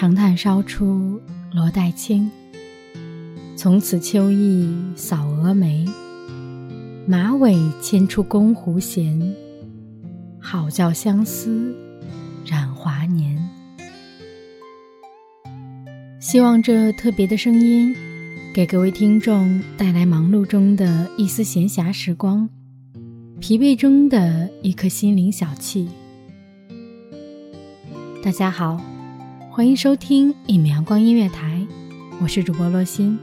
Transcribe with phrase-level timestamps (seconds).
[0.00, 1.20] 长叹烧出
[1.52, 2.30] 罗带青，
[3.54, 5.86] 从此秋意扫蛾眉。
[7.06, 9.20] 马尾牵出宫狐弦，
[10.40, 11.76] 好叫相思
[12.46, 13.46] 染华年。
[16.18, 17.94] 希望这特别的声音，
[18.54, 22.48] 给各位听众带来忙碌中的一丝闲暇时光，
[23.38, 25.86] 疲惫中的一颗心灵小憩。
[28.22, 28.82] 大家好。
[29.60, 31.60] 欢迎收听一米阳光音乐台，
[32.22, 33.18] 我是主播洛心。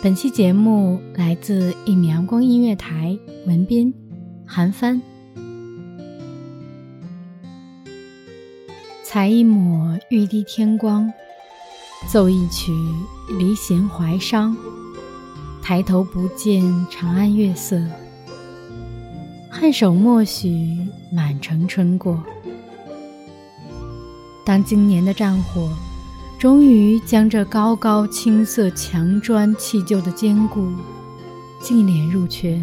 [0.00, 3.92] 本期节目来自一米阳光音乐台，文斌
[4.46, 5.02] 韩帆。
[9.02, 11.12] 采一抹玉滴天光，
[12.08, 12.72] 奏一曲
[13.36, 14.56] 离弦怀伤。
[15.60, 17.82] 抬头不见长安月色，
[19.50, 20.78] 颔首默许
[21.10, 22.22] 满城春过。
[24.44, 25.70] 当今年的战火，
[26.38, 30.70] 终于将这高高青色墙砖砌就的坚固，
[31.62, 32.60] 尽敛入缺；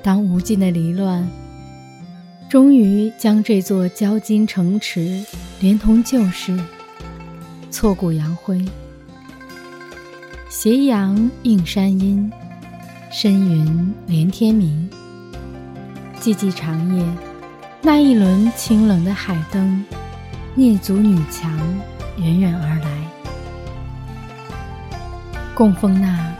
[0.00, 1.28] 当无尽的离乱，
[2.48, 5.24] 终于将这座交金城池，
[5.60, 6.56] 连同旧事，
[7.68, 8.64] 挫骨扬灰。
[10.48, 12.30] 斜阳映山阴，
[13.10, 14.88] 深云连天明。
[16.20, 17.31] 寂寂长夜。
[17.84, 19.84] 那一轮清冷的海灯，
[20.56, 21.50] 蹑足女墙，
[22.16, 22.88] 远远而来，
[25.52, 26.32] 供奉那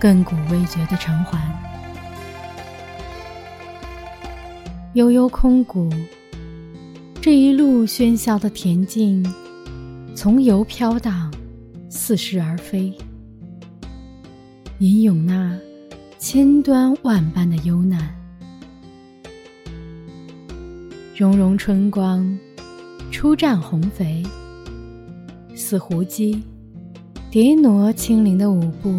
[0.00, 1.38] 亘古未绝的城环。
[4.94, 5.92] 悠悠空谷，
[7.20, 9.22] 这一路喧嚣的恬静，
[10.16, 11.30] 从游飘荡，
[11.90, 12.90] 似是而非，
[14.78, 15.54] 吟咏那
[16.18, 18.17] 千端万般的忧难。
[21.18, 22.38] 融融春光，
[23.10, 24.22] 初绽红肥。
[25.52, 26.40] 似胡姬，
[27.28, 28.94] 叠挪轻灵的舞步，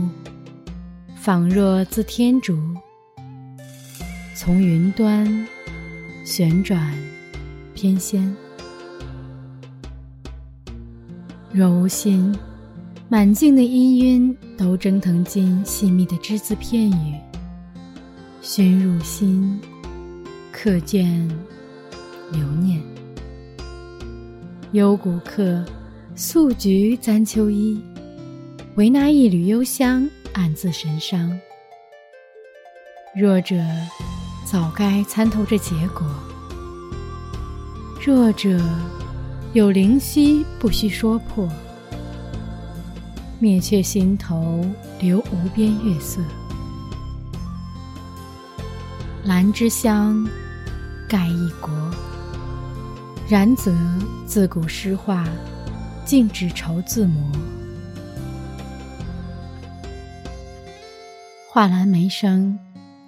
[1.15, 2.59] 仿若自天竺，
[4.35, 5.47] 从云端
[6.25, 6.93] 旋转
[7.73, 8.35] 翩跹。
[11.53, 12.37] 若无心，
[13.07, 13.65] 满境的氤
[14.03, 17.15] 氲都蒸腾进细密的只字片语，
[18.41, 19.57] 熏入心，
[20.51, 21.25] 可见。
[22.31, 22.81] 留念，
[24.71, 25.63] 幽谷客，
[26.15, 27.81] 素菊簪秋衣，
[28.75, 31.37] 唯那一缕幽香，暗自神伤。
[33.15, 33.55] 弱者
[34.45, 36.05] 早该参透这结果，
[38.05, 38.59] 弱者
[39.53, 41.49] 有灵犀不须说破，
[43.39, 44.63] 灭却心头
[44.99, 46.21] 留无边月色，
[49.23, 50.27] 兰之香，
[51.07, 51.71] 盖一国。
[53.29, 53.71] 然则
[54.25, 55.23] 自古诗画，
[56.03, 57.31] 竟只愁自磨。
[61.47, 62.57] 画栏梅生，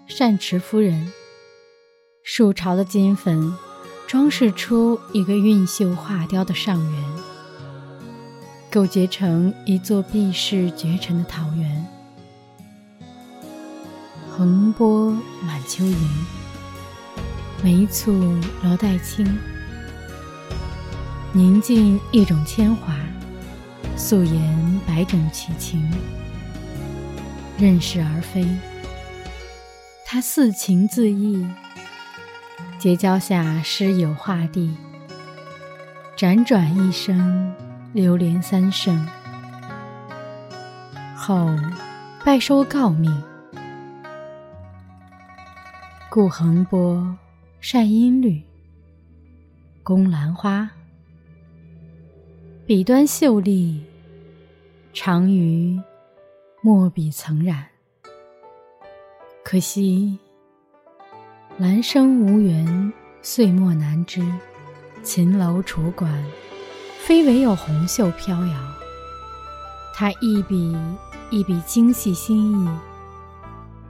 [0.05, 1.11] 善池夫人。
[2.21, 3.51] 蜀朝的金粉，
[4.05, 7.03] 装饰出一个韵秀画雕的上元，
[8.69, 11.87] 构结成一座碧世绝尘的桃源。
[14.29, 15.09] 横波
[15.41, 15.97] 满秋云，
[17.63, 18.11] 梅簇
[18.61, 19.25] 罗带青。
[21.33, 22.93] 宁静一种铅华，
[23.95, 25.89] 素颜百种奇情。
[27.57, 28.45] 任是而非，
[30.05, 31.47] 他似情自意，
[32.77, 34.75] 结交下诗友画地，
[36.17, 37.55] 辗转一生，
[37.93, 39.07] 流连三生，
[41.15, 41.55] 后
[42.25, 43.23] 拜收诰命。
[46.09, 47.17] 故横波
[47.61, 48.43] 善音律，
[49.81, 50.69] 宫兰花，
[52.71, 53.83] 笔端秀丽，
[54.93, 55.77] 长于。
[56.61, 57.67] 墨笔曾染，
[59.43, 60.17] 可惜
[61.57, 64.23] 兰生无缘，岁末难知。
[65.03, 66.23] 秦楼楚馆，
[67.01, 68.73] 非唯有红袖飘摇。
[69.93, 70.73] 他一笔
[71.29, 72.69] 一笔精细心意，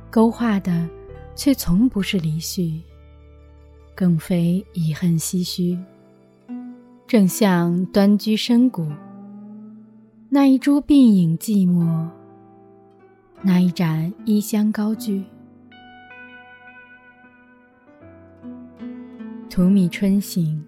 [0.09, 0.89] 勾画的
[1.35, 2.81] 却从不是离绪，
[3.93, 5.77] 更非遗恨唏嘘。
[7.11, 8.87] 正像端居深谷，
[10.29, 12.07] 那一株鬓影寂寞。
[13.41, 15.21] 那一盏衣香高居，
[19.49, 20.63] 荼蘼春醒，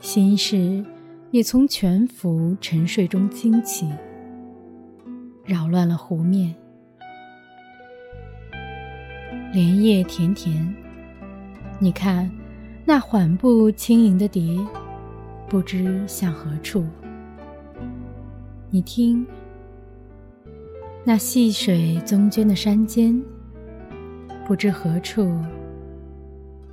[0.00, 0.84] 心事
[1.30, 3.90] 也从全幅沉睡中惊起，
[5.46, 6.54] 扰乱了湖面。
[9.54, 10.74] 莲叶田田，
[11.78, 12.30] 你看
[12.84, 14.58] 那缓步轻盈的蝶，
[15.52, 16.86] 不知向何处。
[18.70, 19.26] 你听。
[21.04, 23.22] 那细水宗涓的山间，
[24.46, 25.38] 不知何处，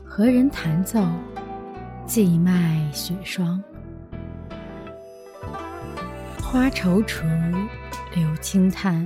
[0.06, 1.06] 何人弹奏
[2.06, 3.62] 寄脉雪霜？
[6.42, 7.26] 花踌躇，
[8.16, 9.06] 柳轻叹，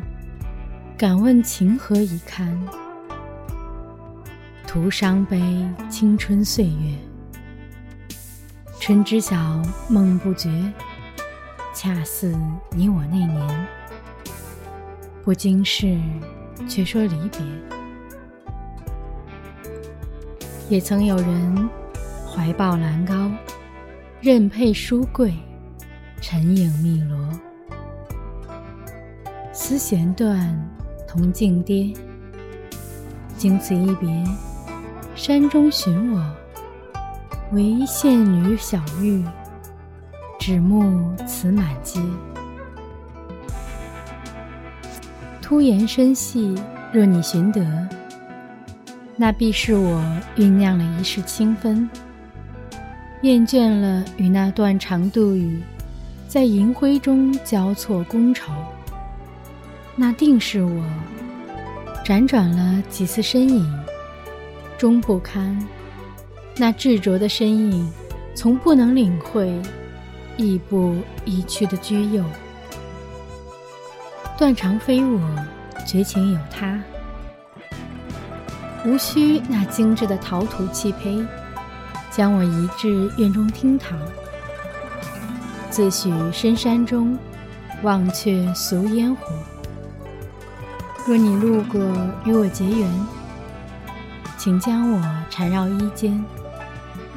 [0.96, 2.64] 敢问情何以堪？
[4.68, 5.42] 徒伤悲
[5.90, 6.96] 青春岁月，
[8.86, 10.50] 春知晓，梦不觉，
[11.74, 12.38] 恰似
[12.70, 13.68] 你我那年。
[15.24, 15.98] 不经事，
[16.68, 17.40] 却说离别。
[20.68, 21.70] 也曾有人
[22.28, 23.32] 怀抱兰膏，
[24.20, 25.34] 任佩书柜，
[26.20, 27.30] 沉影汨罗。
[29.54, 30.54] 丝弦断，
[31.08, 31.94] 铜镜跌。
[33.38, 34.10] 经此一别，
[35.16, 36.22] 山中寻我，
[37.54, 39.24] 唯羡女小玉，
[40.40, 42.02] 指目此满街。
[45.40, 46.60] 突言深细，
[46.92, 47.64] 若你寻得，
[49.16, 50.02] 那必是我
[50.36, 51.88] 酝酿了一世清芬。
[53.22, 55.62] 厌倦了与那断肠杜宇，
[56.28, 58.52] 在银灰中交错觥筹，
[59.96, 60.84] 那定是我
[62.04, 63.80] 辗转了几次身影，
[64.76, 65.56] 终不堪
[66.56, 67.92] 那执着的身影，
[68.36, 69.60] 从不能领会
[70.38, 70.96] 亦步
[71.26, 72.24] 亦趋的居右。
[74.38, 75.20] 断肠非我，
[75.86, 76.80] 绝情有他。
[78.86, 81.26] 无需那精致的陶土器胚，
[82.12, 83.98] 将我移至院中厅堂。
[85.70, 87.18] 自诩深山中，
[87.82, 89.34] 忘却俗烟火。
[91.08, 91.82] 若你路过
[92.26, 93.08] 与我结缘，
[94.38, 96.24] 请将我缠绕衣间，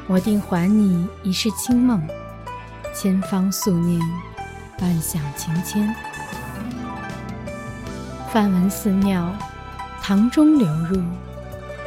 [0.09, 2.01] 我定还你一世清梦，
[2.95, 4.01] 千方素念，
[4.79, 5.93] 半响情牵。
[8.31, 9.29] 梵文寺庙，
[10.01, 11.03] 堂中流入，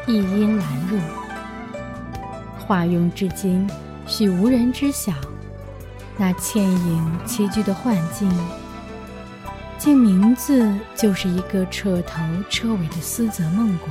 [0.07, 0.99] 一音兰入。
[2.59, 3.67] 化用至今，
[4.07, 5.15] 许无人知晓。
[6.19, 8.31] 那倩影栖居的幻境，
[9.79, 13.89] 竟名字就是一个彻头彻尾的思泽梦国。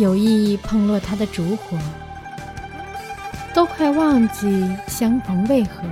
[0.00, 1.76] 有意碰落他的烛火，
[3.52, 5.82] 都快忘记相逢为何，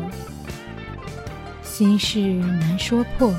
[1.63, 3.35] 心事难说破。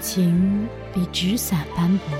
[0.00, 2.18] 情比纸伞斑驳。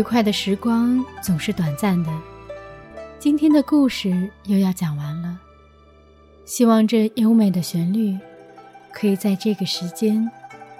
[0.00, 2.10] 愉快的时光总是短暂的，
[3.18, 5.38] 今天的故事又要讲完了。
[6.46, 8.18] 希望这优美的旋律，
[8.94, 10.26] 可以在这个时间，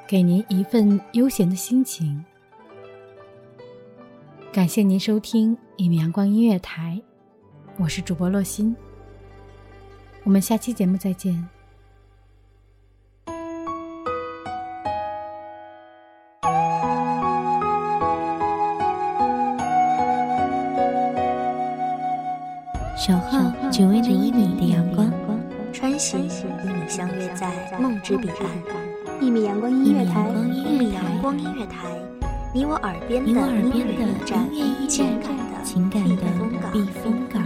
[0.08, 2.24] 给您一份悠闲的心情。
[4.50, 6.98] 感谢您收听一米阳光音乐台，
[7.76, 8.74] 我是主播洛心。
[10.24, 11.46] 我们下期节目再见。
[23.10, 23.40] 守候
[23.72, 25.10] 只为那一米的阳光，
[25.72, 26.28] 穿行与
[26.62, 28.46] 你相约在梦之彼岸。
[29.20, 31.88] 一米阳光音乐台，一米阳光音乐台，
[32.54, 34.06] 你我耳边的音乐
[34.52, 35.10] 驿站，
[35.64, 36.22] 情感的
[36.72, 37.42] 避风港。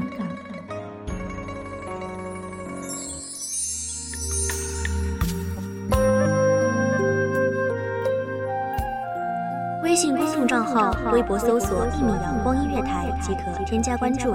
[9.82, 14.34] 微信公众账号、微博搜索“一米阳光音乐台”即可添加关注。